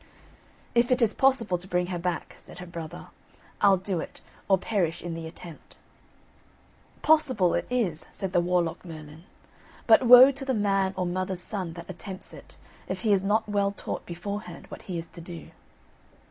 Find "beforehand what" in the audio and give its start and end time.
14.07-14.81